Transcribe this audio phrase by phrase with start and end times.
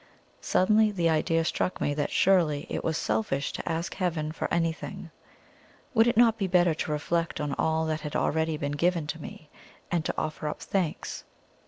[0.41, 5.11] Suddenly the idea struck me that surely it was selfish to ask Heaven for anything;
[5.93, 9.21] would it not be better to reflect on all that had already been given to
[9.21, 9.51] me,
[9.91, 11.23] and to offer up thanks?